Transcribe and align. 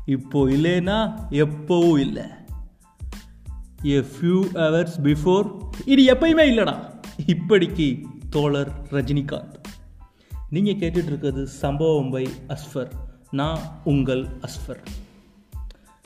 இப்போ 0.05 0.45
இல்லைன்னா 0.45 1.27
எப்போவும் 1.29 1.99
இல்லை. 1.99 2.23
எ 3.83 3.99
ஃபியூ 3.99 4.47
ஹவர்ஸ் 4.53 4.97
பிஃபோர் 5.03 5.67
இது 5.85 6.13
எப்பயுமே 6.13 6.41
இல்லைடா. 6.41 6.93
இப்படிக்கு 7.25 8.03
தோழர் 8.29 8.71
ரஜினிகாந்த். 8.91 9.53
நீங்கள் 10.49 10.73
கேட்டுட்ருக்கிறது 10.73 11.43
சம்பவம் 11.43 12.09
பை 12.09 12.29
அஸ்ஃபர். 12.47 12.91
நான் 13.31 13.59
உங்கள் 13.83 14.27
அஸ்ஃபர். 14.27 14.83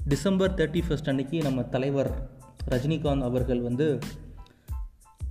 டிசம்பர் 0.05 0.53
தேர்ட்டி 0.53 0.81
ஃபஸ்ட் 0.89 1.09
அன்னைக்கு 1.09 1.41
நம்ம 1.41 1.63
தலைவர் 1.63 2.29
ரஜினிகாந்த் 2.69 3.21
அவர்கள் 3.21 3.61
வந்து 3.61 3.99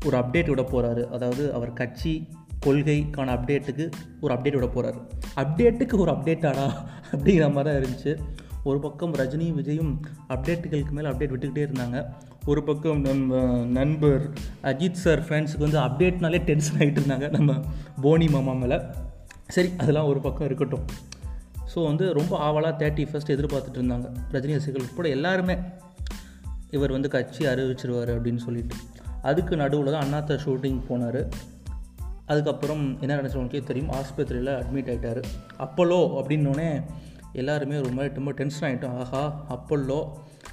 ஒரு 0.05 0.19
அப்டேட் 0.19 0.47
விட 0.47 0.63
போகிறாரு 0.63 1.05
அதாவது 1.05 1.53
அவர் 1.53 1.73
கட்சி 1.73 2.29
கொள்கைக்கான 2.67 3.33
அப்டேட்டுக்கு 3.37 3.91
ஒரு 4.21 4.35
அப்டேட் 4.35 4.59
விட 4.59 4.69
போகிறாரு 4.75 5.01
அப்டேட்டுக்கு 5.43 5.97
ஒரு 5.97 6.11
அப்டேட்டாடா 6.13 6.67
அப்படிங்கிற 7.13 7.47
மாதிரி 7.53 7.69
தான் 7.69 7.79
இருந்துச்சு. 7.81 8.13
ஒரு 8.65 8.79
பக்கம் 8.79 9.15
ரஜினி 9.15 9.47
விஜயும் 9.59 9.93
அப்டேட்டுகளுக்கு 10.29 10.91
மேலே 10.91 11.09
அப்டேட் 11.09 11.33
விட்டுக்கிட்டே 11.35 11.67
இருந்தாங்க. 11.69 11.99
ஒரு 12.47 12.63
பக்கம் 12.63 13.01
நம்ம 13.01 13.41
நண்பர் 13.65 14.23
அஜித் 14.63 15.03
சார் 15.05 15.23
ஃபேன்ஸுக்கு 15.23 15.67
வந்து 15.67 15.79
அப்டேட்னாலே 15.79 16.41
டென்ஷன் 16.45 16.79
ஆகிட்டு 16.79 17.01
இருந்தாங்க 17.01 17.29
நம்ம 17.31 17.55
போனி 18.01 18.29
மாமா 18.29 18.53
மேலே. 18.53 18.79
சரி 19.47 19.71
அதெல்லாம் 19.79 20.07
ஒரு 20.07 20.21
பக்கம் 20.21 20.47
இருக்கட்டும். 20.47 20.85
ஸோ 21.75 21.85
வந்து 21.85 22.13
ரொம்ப 22.13 22.39
ஆவலாக 22.39 22.75
தேர்ட்டி 22.83 23.05
ஃபஸ்ட் 23.11 23.35
எதிர்பார்த்துட்டு 23.37 23.81
இருந்தாங்க 23.81 24.09
ரஜினி 24.33 24.57
ரசிகர்கள். 24.59 24.89
உட்பட 24.89 25.09
எல்லாருமே 25.09 25.57
இவர் 26.71 26.91
வந்து 26.91 27.09
கட்சி 27.09 27.45
அறிவிச்சிருவார் 27.47 28.11
அப்படின்னு 28.17 28.37
சொல்லிட்டு. 28.37 28.77
அதுக்கு 29.23 29.57
நடுவில் 29.57 29.93
தான் 29.93 30.07
அண்ணாத்த 30.07 30.39
ஷூட்டிங் 30.45 30.81
போனார். 30.89 31.21
அதுக்கப்புறம் 32.29 33.01
என்ன 33.01 33.17
நினச்சவங்களுக்கே 33.17 33.63
தெரியும்? 33.63 33.91
ஆஸ்பத்திரியில் 33.91 34.63
அட்மிட் 34.63 34.91
ஆகிட்டார் 34.93 35.23
அப்போலோ 35.59 36.01
அப்படின்னோடனே 36.21 36.83
எல்லாருமே 37.33 37.77
ஒரு 37.77 37.91
மாதிரி 37.91 38.15
ரொம்ப 38.15 38.33
டென்ஷன் 38.33 38.71
ஆகிட்டோம் 38.71 38.97
ஆஹா 38.97 39.47
அப்போல்லோ. 39.51 40.09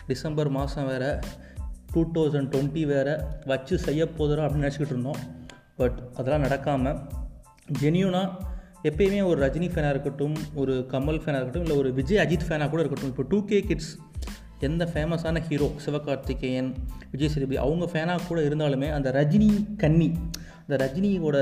டிசம்பர் 0.07 0.49
மாதம் 0.49 0.87
வேறு. 0.87 1.19
டூ 1.93 2.05
தௌசண்ட் 2.13 2.47
டுவெண்ட்டி 2.53 2.85
வேறு. 2.85 3.19
வச்சு 3.45 3.77
செய்ய 3.77 4.07
போதுறோம் 4.17 4.47
அப்படின்னு 4.47 4.71
நினச்சிக்கிட்டு 4.71 4.85
இருந்தோம். 4.85 5.15
பட் 5.75 5.99
அதெல்லாம் 6.15 6.43
நடக்காமல் 6.43 6.99
ஜெனியூனாக 7.81 8.31
எப்பயுமே 8.83 9.23
ஒரு 9.25 9.45
ரஜினி 9.45 9.67
ஃபேனாக 9.67 9.89
இருக்கட்டும் 9.89 10.35
ஒரு 10.55 10.85
கமல் 10.91 11.17
ஃபேனாக 11.17 11.29
இருக்கட்டும் 11.29 11.61
இல்லை 11.61 11.77
ஒரு 11.77 11.93
விஜய் 11.93 12.17
அஜித் 12.17 12.51
ஃபேனாக 12.51 12.69
கூட 12.69 12.81
இருக்கட்டும் 12.81 13.09
இப்போ 13.09 13.23
டூ 13.29 13.45
கே 13.45 13.59
கிட்ஸ் 13.59 13.97
எந்த 14.59 14.89
ஃபேமஸான 14.93 15.41
ஹீரோ 15.41 15.71
சிவகார்த்திகேயன் 15.85 16.75
விஜய் 17.11 17.29
சேதுபதி 17.29 17.57
அவங்க 17.57 17.85
ஃபேனாக 17.85 18.27
கூட 18.27 18.41
இருந்தாலுமே 18.41 18.91
அந்த 18.91 19.11
ரஜினி 19.11 19.75
கன்னி 19.77 20.13
அந்த 20.67 20.75
ரஜினியோட 20.85 21.37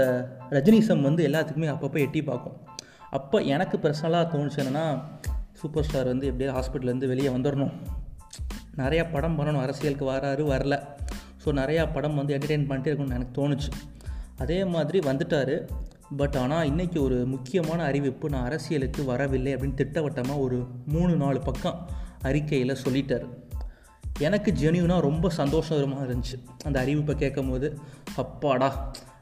ரஜினிசம் 0.50 1.02
வந்து 1.02 1.28
எல்லாத்துக்குமே 1.28 1.70
அப்பப்போ 1.74 2.00
எட்டி 2.00 2.24
பார்க்கும். 2.24 2.58
அப்போ 3.10 3.40
எனக்கு 3.40 3.78
பர்சனலாக 3.78 4.26
தோணுச்சு 4.34 4.56
என்னென்னா 4.56 5.02
சூப்பர் 5.54 5.84
ஸ்டார் 5.84 6.06
வந்து 6.06 6.28
எப்படியாவது 6.28 6.58
ஹாஸ்பிட்டலேருந்து 6.58 7.08
வெளியே 7.08 7.30
வந்துடணும் 7.30 7.72
நிறையா 8.78 9.12
படம் 9.12 9.40
பண்ணணும் 9.40 9.62
அரசியலுக்கு 9.62 10.12
வராரு 10.12 10.42
வரல. 10.42 10.84
ஸோ 11.46 11.46
நிறையா 11.46 11.94
படம் 11.94 12.16
வந்து 12.16 12.38
என்டர்டெயின் 12.38 12.70
பண்ணிட்டே 12.70 12.92
இருக்கணும்னு 12.92 13.14
எனக்கு 13.14 13.36
தோணுச்சு. 13.42 13.72
அதே 14.38 14.66
மாதிரி 14.66 15.00
வந்துட்டார். 15.00 15.70
பட் 16.18 16.36
ஆனால் 16.36 16.70
இன்றைக்கி 16.70 17.00
ஒரு 17.00 17.26
முக்கியமான 17.26 17.84
அறிவிப்பு 17.84 18.30
நான் 18.30 18.44
அரசியலுக்கு 18.44 19.06
வரவில்லை 19.06 19.56
அப்படின்னு 19.56 19.74
திட்டவட்டமாக 19.74 20.40
ஒரு 20.40 20.68
மூணு 20.86 21.16
நாலு 21.16 21.40
பக்கம் 21.40 21.90
அறிக்கையில் 22.24 22.82
சொல்லிட்டார். 22.84 23.26
எனக்கு 24.28 24.50
ஜெனியூனாக 24.62 25.06
ரொம்ப 25.10 25.30
சந்தோஷமாக 25.40 26.06
இருந்துச்சு. 26.08 26.38
அந்த 26.66 26.78
அறிவிப்பை 26.86 27.16
கேட்கும் 27.16 27.50
போது 27.50 27.68
அப்பாடா 28.16 28.70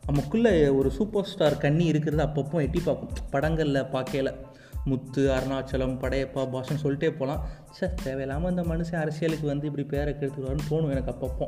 நமக்குள்ளே 0.08 0.54
ஒரு 0.80 0.90
சூப்பர் 0.92 1.30
ஸ்டார் 1.32 1.62
கண்ணி 1.66 1.86
இருக்கிறது 1.86 2.24
அப்பப்போ 2.26 2.58
எட்டி 2.66 2.82
பார்க்கும். 2.86 3.12
படங்களில் 3.30 3.90
பார்க்கல. 3.96 4.30
முத்து 4.86 5.24
அருணாச்சலம் 5.32 5.96
படையப்பா 6.04 6.44
பாஷன் 6.54 6.82
சொல்லிட்டே 6.84 7.10
போகலாம் 7.10 7.42
சார் 7.78 8.00
தேவையில்லாமல் 8.04 8.52
இந்த 8.54 8.64
மனுஷன் 8.70 9.02
அரசியலுக்கு 9.02 9.46
வந்து 9.48 9.68
இப்படி 9.70 9.86
பேரை 9.88 10.14
கெடுத்துருவாருன்னு 10.14 10.70
தோணும் 10.70 10.94
எனக்கு 10.94 11.14
அப்பப்போ. 11.14 11.48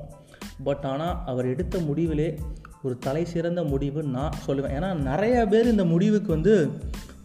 பட் 0.63 0.85
ஆனால் 0.91 1.15
அவர் 1.25 1.47
எடுத்த 1.53 1.79
முடிவிலே 1.87 2.27
ஒரு 2.83 2.95
தலை 2.97 3.23
சிறந்த 3.25 3.63
முடிவு 3.63 4.03
நான் 4.17 4.37
சொல்லுவேன். 4.47 4.75
ஏன்னா 4.77 4.91
நிறையா 5.09 5.41
பேர் 5.53 5.71
இந்த 5.71 5.85
முடிவுக்கு 5.93 6.31
வந்து 6.31 6.53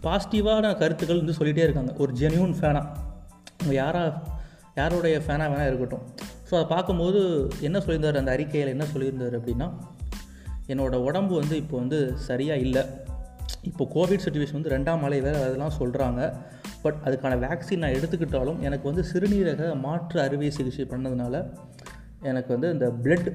பாசிட்டிவான 0.02 0.72
கருத்துக்கள் 0.78 1.22
வந்து 1.22 1.38
சொல்லிகிட்டே 1.40 1.66
இருக்காங்க. 1.68 1.92
ஒரு 1.98 2.12
ஜென்யூன் 2.20 2.56
ஃபேனாக 2.60 3.06
யாராக 3.80 4.22
யாருடைய 4.74 5.18
ஃபேனாக 5.18 5.50
வேணால் 5.52 5.70
இருக்கட்டும். 5.70 6.04
ஸோ 6.48 6.52
அதை 6.58 6.66
பார்க்கும்போது 6.74 7.20
என்ன 7.60 7.78
சொல்லியிருந்தார்? 7.78 8.20
அந்த 8.22 8.30
அறிக்கையில் 8.30 8.74
என்ன 8.74 8.84
சொல்லியிருந்தார் 8.92 9.36
அப்படின்னா 9.38 9.68
என்னோடய 10.72 11.06
உடம்பு 11.08 11.34
வந்து 11.34 11.56
இப்போ 11.56 11.76
வந்து 11.78 11.98
சரியாக 12.28 12.64
இல்லை. 12.66 12.82
இப்போ 13.62 13.84
கோவிட் 13.94 14.24
சுச்சுவேஷன் 14.24 14.58
வந்து 14.60 14.72
ரெண்டாம் 14.76 15.02
மலை 15.04 15.20
வேறு 15.20 15.38
அதெல்லாம் 15.44 15.76
சொல்கிறாங்க 15.80 16.20
பட் 16.82 16.98
அதுக்கான 17.04 17.38
வேக்சின் 17.44 17.82
நான் 17.82 17.96
எடுத்துக்கிட்டாலும் 17.98 18.58
எனக்கு 18.60 18.92
வந்து 18.92 19.04
சிறுநீரக 19.12 19.74
மாற்று 19.76 20.20
அறுவை 20.20 20.50
சிகிச்சை 20.50 20.86
பண்ணதுனால 20.90 21.44
எனக்கு 22.22 22.48
வந்து 22.48 22.70
இந்த 22.72 22.86
பிளட் 23.04 23.30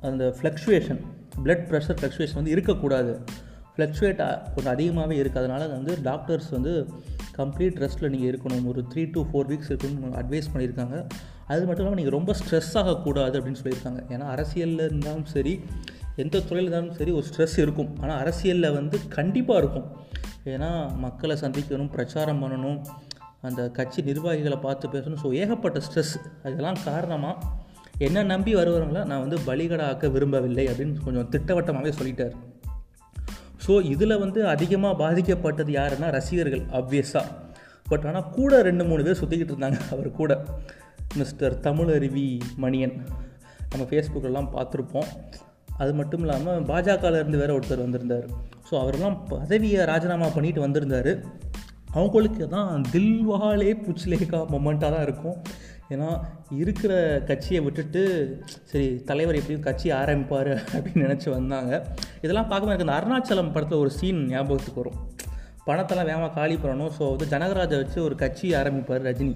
அந்த 0.00 0.24
ஃப்ளக்ஷுவேஷன் 0.38 1.00
பிளட் 1.44 1.66
ப்ரெஷர் 1.70 1.98
ஃப்ளக்ஷுவேஷன் 2.00 2.34
வந்து 2.34 2.50
இருக்கக்கூடாது. 2.50 3.12
ஃப்ளக்ஷுவேட் 3.74 4.22
கொஞ்சம் 4.54 4.74
அதிகமாகவே 4.74 5.16
இருக்குது 5.22 5.42
அதனால் 5.42 5.68
வந்து 5.68 5.98
டாக்டர்ஸ் 6.02 6.50
வந்து 6.50 6.72
கம்ப்ளீட் 7.40 7.78
ரெஸ்ட்டில் 7.84 8.10
நீங்கள் 8.14 8.30
இருக்கணும். 8.30 8.66
ஒரு 8.72 8.82
த்ரீ 8.92 9.02
டு 9.14 9.20
ஃபோர் 9.28 9.48
வீக்ஸ் 9.50 9.70
இருக்கணும்னு 9.72 10.18
அட்வைஸ் 10.22 10.50
பண்ணியிருக்காங்க. 10.52 10.96
அது 11.52 11.60
மட்டும் 11.66 11.82
இல்லாமல் 11.84 12.00
நீங்கள் 12.00 12.16
ரொம்ப 12.18 12.32
ஸ்ட்ரெஸ் 12.40 12.72
ஆகக்கூடாது 12.80 13.34
அப்படின்னு 13.38 13.60
சொல்லியிருக்காங்க. 13.62 14.00
ஏன்னா 14.14 14.26
அரசியலில் 14.34 14.84
இருந்தாலும் 14.88 15.28
சரி 15.34 15.54
எந்த 16.22 16.42
துறையில் 16.48 16.68
இருந்தாலும் 16.68 16.96
சரி 17.00 17.12
ஒரு 17.18 17.26
ஸ்ட்ரெஸ் 17.30 17.56
இருக்கும். 17.64 17.90
ஆனால் 18.02 18.18
அரசியலில் 18.22 18.74
வந்து 18.78 18.96
கண்டிப்பாக 19.16 19.62
இருக்கும். 19.62 19.86
ஏன்னா 20.54 20.70
மக்களை 21.04 21.36
சந்திக்கணும் 21.44 21.92
பிரச்சாரம் 21.94 22.42
பண்ணணும் 22.42 22.80
அந்த 23.48 23.62
கட்சி 23.78 24.00
நிர்வாகிகளை 24.10 24.58
பார்த்து 24.66 24.86
பேசணும். 24.94 25.20
ஸோ 25.24 25.30
ஏகப்பட்ட 25.40 25.80
ஸ்ட்ரெஸ் 25.86 26.14
அதெல்லாம் 26.46 26.80
காரணமாக 26.88 27.36
என்ன 28.06 28.22
நம்பி 28.32 28.52
வருவவங்கள 28.58 29.00
நான் 29.10 29.22
வந்து 29.24 29.38
பலிகடாக்க 29.46 30.10
விரும்பவில்லை 30.14 30.64
அப்படின்னு 30.70 31.04
கொஞ்சம் 31.06 31.28
திட்டவட்டமாகவே 31.34 31.92
சொல்லிட்டார். 32.00 32.34
ஸோ 33.68 33.74
இதில் 33.94 34.20
வந்து 34.24 34.40
அதிகமாக 34.54 34.94
பாதிக்கப்பட்டது 35.04 35.72
யாருன்னா 35.78 36.10
ரசிகர்கள் 36.18 36.62
அப்வியஸாக 36.78 37.26
பட் 37.90 38.04
ஆனால் 38.08 38.30
கூட 38.36 38.52
ரெண்டு 38.68 38.84
மூணு 38.88 39.02
பேர் 39.06 39.20
சுற்றிக்கிட்டு 39.20 39.52
இருந்தாங்க 39.54 39.78
அவர் 39.94 40.08
கூட. 40.20 40.32
மிஸ்டர் 41.20 41.54
தமிழருவி 41.66 42.26
மணியன். 42.64 42.94
நம்ம 43.70 43.84
ஃபேஸ்புக்கெல்லாம் 43.90 44.48
பார்த்துருப்போம். 44.56 45.08
அது 45.82 45.92
மட்டும் 46.00 46.22
இல்லாமல் 46.24 46.64
பாஜகலேருந்து 46.70 47.40
வேறு 47.42 47.56
ஒருத்தர் 47.56 47.84
வந்திருந்தார். 47.84 48.26
ஸோ 48.68 48.74
அவரெல்லாம் 48.82 49.16
பதவியை 49.34 49.82
ராஜினாமா 49.90 50.28
பண்ணிட்டு 50.36 50.60
வந்திருந்தார். 50.66 51.12
அவங்களுக்கு 51.98 52.44
தான் 52.56 52.84
தில்வாலே 52.94 53.70
புச்லேகா 53.86 54.40
மொமெண்ட்டாக 54.54 54.90
தான் 54.94 55.06
இருக்கும். 55.08 55.38
ஏன்னா 55.90 56.08
இருக்கிற 56.62 56.92
கட்சியை 57.26 57.60
விட்டுட்டு 57.64 58.02
சரி 58.64 59.02
தலைவர் 59.10 59.34
எப்படியும் 59.34 59.66
கட்சி 59.68 59.92
ஆரம்பிப்பார் 59.92 60.52
அப்படின்னு 60.76 61.04
நினச்சி 61.06 61.30
வந்தாங்க. 61.30 61.72
இதெல்லாம் 62.20 62.48
பார்க்கும்போது 62.48 62.74
எனக்கு 62.74 62.86
இந்த 62.86 62.96
அருணாச்சலம் 62.98 63.52
படத்தில் 63.52 63.78
ஒரு 63.78 63.90
சீன் 63.90 64.26
ஞாபகத்துக்கு 64.26 64.82
வரும். 64.82 64.98
பணத்தெல்லாம் 65.66 66.08
வேகமாக 66.10 66.32
காலி 66.34 66.54
பண்ணணும். 66.54 66.92
ஸோ 66.98 67.02
வந்து 67.10 67.26
ஜனகராஜை 67.26 67.78
வச்சு 67.82 68.02
ஒரு 68.02 68.14
கட்சி 68.14 68.54
ஆரம்பிப்பார் 68.54 69.06
ரஜினி. 69.08 69.34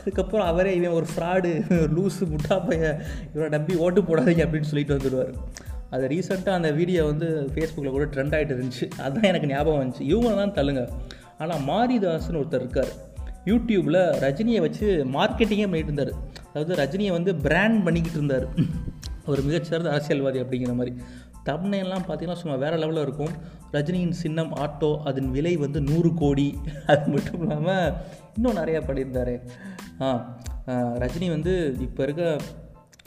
அதுக்கப்புறம் 0.00 0.46
அவரே 0.46 0.74
இவன் 0.74 0.96
ஒரு 0.98 1.06
ஃப்ராடு 1.12 1.50
லூஸு 1.96 2.26
முட்டா 2.32 2.56
பைய 2.66 2.84
இவரை 3.34 3.48
நம்பி 3.48 3.74
ஓட்டு 3.76 4.02
போடாதீங்க 4.02 4.44
அப்படின்னு 4.46 4.70
சொல்லிட்டு 4.72 4.96
வந்துடுவார். 4.96 5.32
அது 5.90 6.08
ரீசெண்டாக 6.08 6.60
அந்த 6.60 6.70
வீடியோ 6.70 7.04
வந்து 7.04 7.50
ஃபேஸ்புக்கில் 7.54 7.96
கூட 7.96 8.04
ட்ரெண்ட் 8.04 8.36
ஆகிட்டு 8.36 8.54
இருந்துச்சு. 8.54 8.86
அதுதான் 9.00 9.30
எனக்கு 9.32 9.46
ஞாபகம் 9.46 9.80
வந்துச்சு. 9.82 10.04
இவங்களாம் 10.12 10.56
தள்ளுங்க. 10.60 10.88
ஆனால் 11.38 11.62
மாரிதாஸ்னு 11.70 12.40
ஒருத்தர் 12.42 12.64
இருக்கார். 12.64 12.92
யூடியூப்பில் 13.50 14.00
ரஜினியை 14.24 14.60
வச்சு 14.66 14.86
மார்க்கெட்டிங்கே 15.16 15.68
பண்ணிகிட்டு 15.70 15.92
இருந்தார். 15.92 16.12
அதாவது 16.50 16.74
ரஜினியை 16.82 17.12
வந்து 17.18 17.32
பிராண்ட் 17.46 17.80
பண்ணிக்கிட்டு 17.86 18.18
இருந்தார். 18.20 18.46
ஒரு 19.32 19.40
மிகச்சிறந்த 19.46 19.88
அரசியல்வாதி 19.94 20.38
அப்படிங்கிற 20.42 20.74
மாதிரி. 20.80 20.92
தம்னையெல்லாம் 21.48 22.04
பார்த்தீங்கன்னா 22.06 22.40
சும்மா 22.42 22.56
வேறு 22.64 22.76
லெவலில் 22.82 23.04
இருக்கும். 23.06 23.32
ரஜினியின் 23.74 24.14
சின்னம் 24.22 24.52
ஆட்டோ 24.64 24.90
அதன் 25.08 25.30
விலை 25.36 25.54
வந்து 25.64 25.80
நூறு 25.88 26.10
கோடி. 26.22 26.48
அது 26.92 27.04
மட்டும் 27.14 27.42
இல்லாமல் 27.44 27.88
இன்னும் 28.36 28.60
நிறையா 28.60 28.80
பண்ணியிருந்தார். 28.88 29.34
ஆ 30.04 30.08
ரஜினி 31.02 31.26
வந்து 31.34 31.52
இப்போ 31.86 32.02
இருக்க 32.06 32.22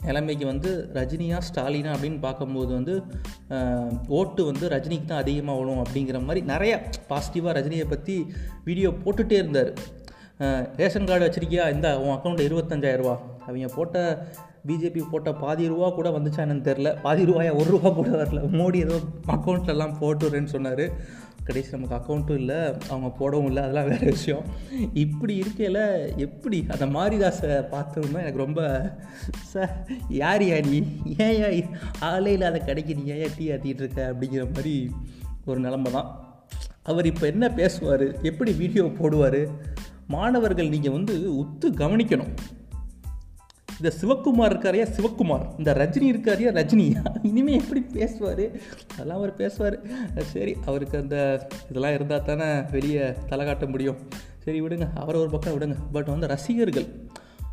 நிலைமைக்கு 0.08 0.44
வந்து 0.50 0.70
ரஜினியா 0.98 1.38
ஸ்டாலினா 1.46 1.90
அப்படின்னு 1.94 2.18
பார்க்கும்போது 2.26 2.70
வந்து 2.76 2.94
ஓட்டு 4.18 4.42
வந்து 4.50 4.64
ரஜினிக்கு 4.74 5.06
தான் 5.10 5.22
அதிகமாக 5.24 5.58
வரும் 5.60 5.82
அப்படிங்கிற 5.82 6.18
மாதிரி 6.28 6.42
நிறையா 6.52 6.76
பாசிட்டிவாக 7.10 7.52
ரஜினியை 7.58 7.86
பற்றி 7.90 8.14
வீடியோ 8.68 8.90
போட்டுகிட்டே 9.02 9.36
இருந்தார். 9.42 9.70
ரேஷன் 10.80 11.08
கார்டு 11.08 11.26
வச்சிருக்கியா? 11.26 11.64
இந்த 11.74 11.88
உன் 12.00 12.14
அக்கௌண்ட்டில் 12.16 12.48
இருபத்தஞ்சாயிரரூபா 12.48 13.14
அவங்க 13.46 13.68
போட்ட 13.74 13.96
பிஜேபி 14.68 15.02
போட்ட 15.10 15.32
பாதி 15.32 15.64
ரூபா 15.72 15.88
கூட 15.90 16.08
வந்துச்சா 16.10 16.40
என்னன்னு 16.44 16.68
தெரில 16.68 16.88
பாதி 17.02 17.22
ரூபாயா 17.24 17.52
ஒரு 17.60 17.68
ரூபா 17.74 17.90
கூட 17.90 18.10
வரல. 18.10 18.40
மோடி 18.58 18.78
ஏதோ 18.86 18.96
அக்கௌண்ட்லலாம் 19.34 19.94
போட்டுறேன்னு 20.00 20.52
சொன்னார். 20.54 20.84
கடைசி 21.44 21.70
நமக்கு 21.76 21.96
அக்கௌண்ட்டும் 21.98 22.40
இல்லை. 22.42 22.58
அவங்க 22.88 23.08
போடவும் 23.20 23.46
இல்லை. 23.46 23.62
அதெல்லாம் 23.62 23.88
வேறு 23.88 24.06
விஷயம். 24.06 24.44
இப்படி 25.04 25.34
இருக்கையில் 25.36 25.82
எப்படி? 26.16 26.58
அந்த 26.68 26.86
மாரிதாஸை 26.86 27.52
பார்த்தோம்னா 27.74 28.22
எனக்கு 28.24 28.44
ரொம்ப 28.44 28.62
சார் 29.52 29.72
யார் 30.22 30.42
யா 30.42 30.58
நீ? 30.70 30.80
ஏன் 31.16 31.42
ஆலை 31.42 31.62
ஆளே 32.00 32.32
இல்லாத 32.32 32.58
கடைக்கு 32.58 32.94
நீ 32.94 33.04
ஏன் 33.04 33.36
டீ 33.38 33.46
ஆற்றிட்டு 33.50 33.84
இருக்க? 33.84 34.12
அப்படிங்கிற 34.12 34.44
மாதிரி 34.54 34.74
ஒரு 35.44 35.60
நிலமை 35.60 35.92
தான். 35.92 36.10
அவர் 36.82 37.06
இப்போ 37.06 37.26
என்ன 37.26 37.46
பேசுவார்? 37.60 38.06
எப்படி 38.22 38.52
வீடியோ 38.52 38.84
போடுவார்? 39.00 39.42
மாணவர்கள் 40.14 40.72
நீங்கள் 40.74 40.96
வந்து 40.96 41.14
உத்து 41.42 41.68
கவனிக்கணும். 41.82 42.32
இந்த 43.78 43.90
சிவக்குமார் 44.00 44.52
இருக்காரையா 44.52 44.86
சிவக்குமார் 44.96 45.44
இந்த 45.58 45.70
ரஜினி 45.80 46.06
இருக்காரியா 46.12 46.50
ரஜினியா 46.58 47.02
இனிமேல் 47.22 47.60
எப்படி 47.60 47.80
பேசுவார்? 47.80 48.44
அதெல்லாம் 48.92 49.16
அவர் 49.16 49.32
பேசுவார். 49.34 49.76
சரி 50.32 50.56
அவருக்கு 50.66 50.98
அந்த 50.98 51.16
இதெல்லாம் 51.70 51.94
இருந்தால் 51.94 52.24
தானே 52.24 52.48
வெளியே 52.70 53.06
தலை 53.28 53.46
காட்ட 53.46 53.66
முடியும். 53.66 53.96
சரி 54.44 54.60
விடுங்க. 54.62 54.86
அவரை 54.94 55.20
ஒரு 55.20 55.30
பக்கம் 55.30 55.56
விடுங்க. 55.56 55.76
பட் 55.92 56.12
வந்து 56.14 56.26
ரசிகர்கள் 56.26 56.88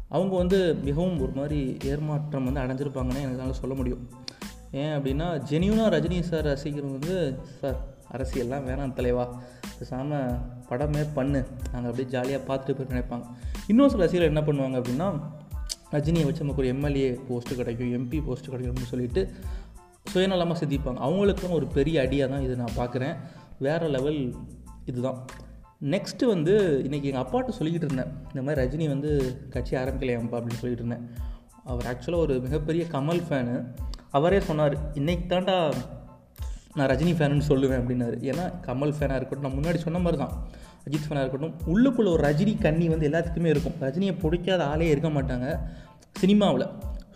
அவங்க 0.09 0.35
வந்து 0.35 0.59
மிகவும் 0.75 1.19
ஒரு 1.21 1.31
மாதிரி 1.35 1.61
ஏமாற்றம் 1.83 2.47
வந்து 2.49 2.61
அடைஞ்சிருப்பாங்கன்னு 2.61 3.21
என்னால் 3.21 3.59
சொல்ல 3.61 3.75
முடியும். 3.75 4.03
ஏன் 4.71 4.93
அப்படின்னா 4.97 5.27
ஜெனியூனாக 5.49 5.93
ரஜினி 5.95 6.19
சார் 6.31 6.43
ரசிகர் 6.43 6.95
வந்து 6.95 7.15
சார் 7.61 7.79
அரசியல்லாம் 8.13 8.65
வேணாம் 8.69 8.93
தலைவா. 8.93 9.25
பேசாமல் 9.79 10.37
படமே 10.69 11.03
பண்ணு. 11.13 11.45
நாங்கள் 11.73 11.89
அப்படியே 11.89 12.07
ஜாலியாக 12.07 12.43
பார்த்துட்டு 12.47 12.75
போய் 12.77 12.91
நினைப்பாங்க. 12.93 13.25
இன்னொரு 13.67 13.89
சில 13.89 14.03
ரசிகர்கள் 14.03 14.31
என்ன 14.33 14.43
பண்ணுவாங்க 14.47 14.81
அப்படின்னா 14.81 15.07
ரஜினியை 15.91 16.25
வச்சு 16.25 16.43
நமக்கு 16.43 16.63
ஒரு 16.63 16.67
எம்எல்ஏ 16.67 17.19
போஸ்ட்டு 17.29 17.55
கிடைக்கும் 17.55 17.91
எம்பி 17.97 18.17
போஸ்ட்டு 18.27 18.53
கிடைக்கும்னு 18.53 18.91
சொல்லிட்டு 18.93 19.33
சுயநலமாக 20.13 20.57
சிந்திப்பாங்க. 20.63 20.99
அவங்களுக்கும் 21.07 21.49
ஒரு 21.49 21.67
பெரிய 21.67 22.01
அடியாக 22.01 22.31
தான் 22.31 22.43
இது 22.43 22.55
நான் 22.55 22.77
பார்க்குறேன். 22.77 23.15
வேறு 23.59 23.87
லெவல் 23.87 24.35
இதுதான். 24.85 25.19
நெக்ஸ்ட்டு 25.81 26.25
வந்து 26.25 26.53
இன்றைக்கி 26.89 27.03
எங்கள் 27.03 27.23
அப்பாட்ட 27.23 27.51
சொல்லிக்கிட்டு 27.59 27.89
இருந்தேன். 27.89 28.11
இந்த 28.33 28.41
மாதிரி 28.41 28.61
ரஜினி 28.61 28.87
வந்து 28.87 29.39
கட்சி 29.49 29.75
ஆரம்பிக்கலையாம்ப்பா 29.75 30.37
அப்படின்னு 30.37 30.61
சொல்லிட்டு 30.63 30.85
இருந்தேன். 30.85 31.05
அவர் 31.63 31.87
ஆக்சுவலாக 31.91 32.25
ஒரு 32.27 32.39
மிகப்பெரிய 32.39 32.85
கமல் 32.91 33.21
ஃபேனு 33.29 33.55
அவரே 34.11 34.39
சொன்னார் 34.39 34.75
இன்றைக்கி 34.93 35.25
தாண்டா 35.33 35.57
நான் 36.75 36.89
ரஜினி 36.91 37.13
ஃபேனுன்னு 37.17 37.45
சொல்லுவேன் 37.51 37.79
அப்படின்னாரு. 37.81 38.17
ஏன்னா 38.29 38.45
கமல் 38.67 38.93
ஃபேனாக 38.97 39.19
இருக்கட்டும் 39.19 39.47
நான் 39.47 39.57
முன்னாடி 39.59 39.79
சொன்ன 39.85 40.01
மாதிரி 40.05 40.19
தான். 40.23 40.33
அஜித் 40.87 41.07
ஃபேனாக 41.07 41.23
இருக்கட்டும் 41.25 41.55
உள்ளுக்குள்ளே 41.73 42.09
ஒரு 42.15 42.21
ரஜினி 42.27 42.53
கண்ணி 42.65 42.85
வந்து 42.93 43.07
எல்லாத்துக்குமே 43.09 43.49
இருக்கும். 43.53 43.75
ரஜினியை 43.85 44.13
பிடிக்காத 44.23 44.61
ஆளே 44.73 44.89
இருக்க 44.93 45.09
மாட்டாங்க 45.17 45.47
சினிமாவில். 46.21 46.67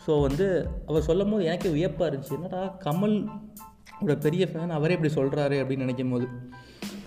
ஸோ 0.05 0.11
வந்து 0.27 0.45
அவர் 0.89 1.07
சொல்லும் 1.09 1.31
போது 1.33 1.47
எனக்கே 1.49 1.71
வியப்பாக 1.77 2.09
இருந்துச்சு. 2.09 2.37
என்னடா 2.39 2.61
கமல் 2.85 3.15
ஒரு 4.05 4.15
பெரிய 4.25 4.43
ஃபேன் 4.51 4.77
அவரே 4.77 4.95
இப்படி 4.97 5.11
சொல்கிறாரு 5.17 5.57
அப்படின்னு 5.61 5.85
நினைக்கும் 5.85 6.13
போது 6.13 6.27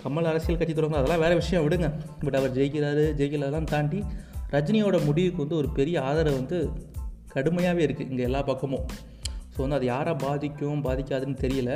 கமல் 0.03 0.29
அரசியல் 0.31 0.59
கட்சி 0.59 0.73
தொடங்க 0.73 0.99
அதெல்லாம் 0.99 1.23
வேறு 1.23 1.39
விஷயம் 1.41 1.63
விடுங்க. 1.65 1.87
பட் 2.23 2.37
அவர் 2.39 2.55
ஜெயிக்கிறாரு 2.57 3.03
ஜெயிக்கிறதெல்லாம் 3.19 3.69
தாண்டி 3.73 3.99
ரஜினியோட 4.53 4.97
முடிவுக்கு 5.07 5.43
வந்து 5.43 5.57
ஒரு 5.61 5.69
பெரிய 5.77 5.95
ஆதரவு 6.09 6.39
வந்து 6.41 6.57
கடுமையாகவே 7.35 7.81
இருக்குது 7.85 8.09
இங்கே 8.11 8.25
எல்லா 8.29 8.41
பக்கமும். 8.49 8.85
ஸோ 9.53 9.59
வந்து 9.63 9.77
அது 9.79 9.85
யாரை 9.93 10.13
பாதிக்கும் 10.25 10.83
பாதிக்காதுன்னு 10.87 11.37
தெரியல. 11.43 11.71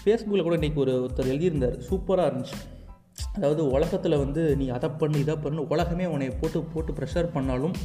ஃபேஸ்புக்கில் 0.00 0.46
கூட 0.46 0.56
இன்றைக்கி 0.56 0.74
ஒரு 0.74 0.92
ஒருத்தர் 1.04 1.30
எழுதியிருந்தார். 1.32 1.76
சூப்பராக 1.88 2.28
இருந்துச்சு. 2.30 2.58
அதாவது 3.36 3.62
உலகத்தில் 3.70 4.16
வந்து 4.18 4.42
நீ 4.56 4.68
அதை 4.68 4.88
பண்ணு 4.88 5.18
இதை 5.18 5.36
பண்ணு 5.36 5.60
உலகமே 5.68 6.06
உன்னை 6.06 6.30
போட்டு 6.30 6.62
போட்டு 6.62 6.92
ப்ரெஷர் 6.92 7.32
பண்ணாலும் 7.32 7.76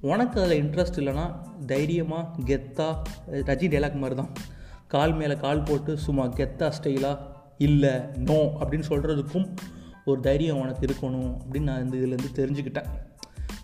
உனக்கு 0.00 0.40
அதில் 0.40 0.62
இன்ட்ரெஸ்ட் 0.62 1.00
இல்லைன்னா 1.00 1.24
தைரியமாக 1.66 2.42
கெத்தாக 2.48 2.96
ரஜி 3.48 3.68
டைலாக் 3.72 4.02
மாதிரி 4.02 4.16
தான் 4.20 4.32
கால் 4.86 5.14
மேலே 5.14 5.36
கால் 5.36 5.62
போட்டு 5.62 5.98
சும்மா 5.98 6.24
கெத்தா 6.26 6.72
ஸ்டைலாக 6.78 7.24
இல்லை 7.58 7.92
நோ 8.28 8.38
அப்படின்னு 8.60 8.88
சொல்கிறதுக்கும் 8.88 9.46
ஒரு 10.04 10.20
தைரியம் 10.20 10.60
உனக்கு 10.60 10.86
இருக்கணும் 10.86 11.32
அப்படின்னு 11.42 11.68
நான் 11.70 11.84
இந்த 11.84 11.96
இதுலேருந்து 11.96 12.30
தெரிஞ்சுக்கிட்டேன். 12.40 12.90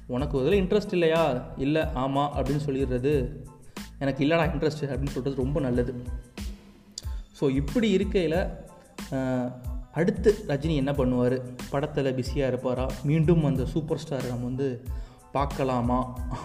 உனக்கு 0.07 0.41
இதில் 0.41 0.61
இன்ட்ரெஸ்ட் 0.63 0.93
இல்லையா? 0.93 1.53
இல்லை 1.57 1.83
ஆமாம் 1.95 2.33
அப்படின்னு 2.37 2.65
சொல்லிடுறது 2.67 3.13
எனக்கு 3.99 4.25
இல்லைடா 4.25 4.47
இன்ட்ரெஸ்ட் 4.55 4.85
அப்படின்னு 4.85 5.15
சொல்கிறது 5.17 5.43
ரொம்ப 5.43 5.61
நல்லது. 5.61 5.95
ஸோ 7.39 7.45
இப்படி 7.61 7.89
இருக்கையில் 7.99 8.39
அடுத்து 9.99 10.31
ரஜினி 10.51 10.75
என்ன 10.83 10.93
பண்ணுவார்? 10.99 11.37
படத்தில் 11.73 12.17
பிஸியாக 12.19 12.51
இருப்பாரா? 12.53 12.85
மீண்டும் 13.09 13.43
அந்த 13.49 13.65
சூப்பர் 13.73 14.01
ஸ்டாரை 14.03 14.29
நம்ம 14.33 14.47
வந்து 14.51 14.69
பார்க்கலாமா? 15.35 15.99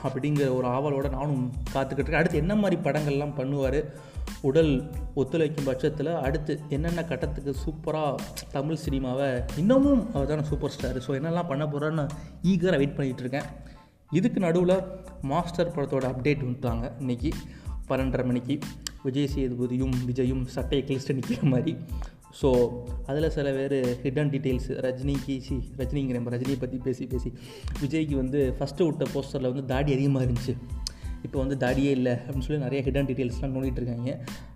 அப்படிங்கிற 0.08 0.46
ஒரு 0.58 0.68
ஆவலோடு 0.76 1.10
நானும் 1.16 1.46
காத்துக்கிட்டு 1.74 2.04
இருக்கேன். 2.04 2.24
அடுத்து 2.24 2.42
என்ன 2.44 2.54
மாதிரி 2.62 2.78
படங்கள்லாம் 2.88 3.38
பண்ணுவார்? 3.40 3.80
உடல் 4.50 4.72
ஒத்துழைக்கும் 5.20 5.68
பட்சத்தில் 5.70 6.12
அடுத்து 6.26 6.54
என்னென்ன 6.76 7.02
கட்டத்துக்கு 7.12 7.52
சூப்பராக 7.64 8.24
தமிழ் 8.56 8.82
சினிமாவை 8.86 9.30
இன்னமும் 9.62 10.02
அவர் 10.14 10.30
தானே 10.32 10.46
சூப்பர் 10.52 10.74
ஸ்டார். 10.76 11.00
ஸோ 11.06 11.14
என்னெல்லாம் 11.20 11.50
பண்ண 11.52 11.66
போகிறான்னு 11.74 12.06
ஈகராக 12.52 12.82
வெயிட் 12.82 12.98
பண்ணிகிட்ருக்கேன் 12.98 13.48
இதுக்கு 14.18 14.42
நடுவில் 14.48 14.76
மாஸ்டர் 15.32 15.74
படத்தோட 15.76 16.06
அப்டேட் 16.12 16.46
வந்துட்டாங்க 16.48 16.86
இன்றைக்கி 17.04 17.32
பன்னெண்டரை 17.90 18.26
மணிக்கு. 18.32 18.58
விஜய் 19.04 19.30
சேதுபதியும் 19.36 19.96
விஜயும் 20.08 20.44
சட்டையை 20.46 20.84
கிழிச்சிட்டு 20.88 21.14
நிற்கிற 21.14 21.42
மாதிரி. 21.44 21.74
ஸோ 22.42 22.50
அதில் 23.06 23.30
சில 23.30 23.52
பேர் 23.52 23.76
ஹிடன் 24.04 24.32
டீட்டெயில்ஸ் 24.34 24.70
ரஜினிக்கு 24.86 25.36
சி 25.42 25.56
ரஜினிங்கிற 25.78 26.20
ரஜினியை 26.36 26.60
பற்றி 26.60 26.78
பேசி 26.78 27.06
பேசி 27.06 27.30
விஜய்க்கு 27.82 28.16
வந்து 28.16 28.56
ஃபஸ்ட்டு 28.60 28.88
விட்ட 28.88 29.06
போஸ்டரில் 29.14 29.50
வந்து 29.52 29.66
தாடி 29.66 29.94
அதிகமாக 29.94 30.26
இருந்துச்சு. 30.26 30.56
இப்போ 31.24 31.40
வந்து 31.40 31.58
தாடியே 31.58 31.92
இல்லை 31.92 32.12
அப்படின்னு 32.12 32.42
சொல்லி 32.42 32.64
நிறைய 32.64 32.82
ஹிடன் 32.84 33.10
டீட்டெயில்ஸ்லாம் 33.10 33.56
நோண்டிகிட்டு 33.56 33.82
இருக்காங்க 33.82 34.12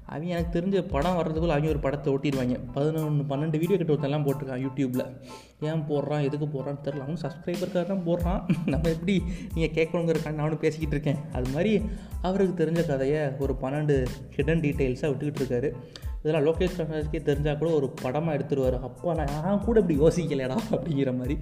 அவங்க 0.05 0.33
எனக்கு 0.35 0.59
தெரிஞ்ச 0.59 0.87
படம் 0.87 1.17
வர்றதுக்குள்ள 1.17 1.55
அவங்க 1.55 1.67
ஒரு 1.67 1.79
படத்தை 1.79 2.13
ஓட்டிடுவாங்க 2.13 2.55
பதினொன்று 2.73 3.23
பன்னெண்டு 3.23 3.59
வீடியோ 3.59 3.77
கிட்ட 3.77 3.93
ஒருத்தெல்லாம் 3.93 4.25
போட்டிருக்கான் 4.25 4.63
யூடியூப்பில் 4.65 5.05
ஏன் 5.61 5.83
போடுறான் 5.89 6.21
எதுக்கு 6.21 6.47
போடுறான்னு 6.47 6.83
தெரில 6.83 7.03
அவனும் 7.03 7.21
சப்ஸ்கிரைபருக்காக 7.21 7.85
தான் 7.85 8.03
போடுறான். 8.05 8.41
நம்ம 8.73 8.89
எப்படி 8.89 9.15
நீங்கள் 9.53 9.73
கேட்கணுங்கிறக்கான 9.77 10.33
நானும் 10.33 10.59
பேசிக்கிட்டு 10.59 10.95
இருக்கேன். 10.95 11.19
அது 11.33 11.49
மாதிரி 11.49 11.81
அவருக்கு 12.21 12.65
தெரிஞ்ச 12.65 12.85
கதையை 12.85 13.31
ஒரு 13.39 13.55
பன்னெண்டு 13.61 14.07
ஹிடன் 14.37 14.63
டீட்டெயில்ஸாக 14.65 15.11
விட்டுக்கிட்டு 15.11 15.43
இருக்காரு. 15.43 15.69
இதெல்லாம் 16.23 16.45
லோகேஷ் 16.47 16.77
கனகராஜ்க்கே 16.77 17.21
தெரிஞ்சால் 17.29 17.57
கூட 17.57 17.71
ஒரு 17.71 17.89
படமாக 17.89 18.37
எடுத்துருவார். 18.37 18.79
அப்போ 18.79 19.13
நான் 19.13 19.63
கூட 19.65 19.79
இப்படி 19.79 19.99
யோசிக்கலடா 19.99 20.57
அப்படிங்கிற 20.71 21.17
மாதிரி. 21.17 21.37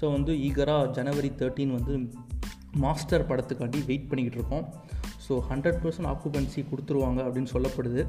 ஸோ 0.00 0.10
வந்து 0.12 0.32
ஈகராக 0.32 0.90
ஜனவரி 0.90 1.32
தேர்ட்டீன் 1.38 1.72
வந்து 1.72 1.94
மாஸ்டர் 2.74 3.26
படத்துக்காண்டி 3.28 3.84
வெயிட் 3.84 4.08
பண்ணிக்கிட்டு 4.08 4.38
இருக்கோம் 4.40 4.64
ஸோ 5.28 5.34
ஹண்ட்ரட் 5.50 5.80
பர்சன்ட் 5.82 6.10
ஆக்குபென்சி 6.12 6.64
கொடுத்துருவாங்க 6.70 7.20
அப்படின்னு 7.26 7.52
சொல்லப்படுது. 7.52 8.02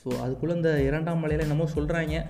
ஸோ 0.00 0.08
அதுக்குள்ளே 0.18 0.54
இந்த 0.54 0.82
இரண்டாம் 0.82 1.18
மலையில் 1.18 1.44
என்னமோ 1.46 1.66
சொல்கிறாங்க 1.74 2.26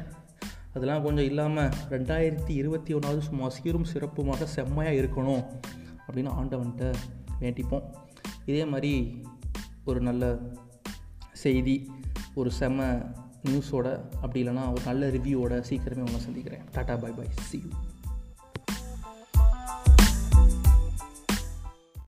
அதெல்லாம் 0.74 1.02
கொஞ்சம் 1.02 1.24
இல்லாமல் 1.24 1.72
ரெண்டாயிரத்தி 1.90 2.48
இருபத்தி 2.48 2.94
ஒன்றாவது 2.94 3.22
சும்மா 3.22 3.48
சீரும் 3.48 3.86
சிறப்புமாக 3.92 4.44
செம்மையாக 4.44 4.98
இருக்கணும் 5.00 5.44
அப்படின்னு 6.06 6.32
ஆண்டவன்கிட்ட 6.40 6.94
வேண்டிப்போம். 7.40 7.84
இதே 8.44 8.64
மாதிரி 8.64 9.22
ஒரு 9.84 10.00
நல்ல 10.00 10.38
செய்தி 11.32 11.90
ஒரு 12.34 12.50
செம்ம 12.60 13.06
நியூஸோட 13.44 13.88
அப்படி 14.22 14.48
இல்லைனா 14.48 14.70
ஒரு 14.70 14.82
நல்ல 14.86 15.08
ரிவ்யூவோட 15.08 15.54
சீக்கிரமே 15.68 16.04
உங்களை 16.06 16.20
சந்திக்கிறேன். 16.20 16.64
டாட்டா 16.74 17.00
பை 17.00 17.10
பை 17.10 17.26
சி 17.48 17.62
யூ 17.64 17.70